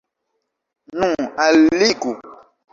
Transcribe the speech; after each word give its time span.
Nu, 0.97 1.11
alligu! 1.45 2.19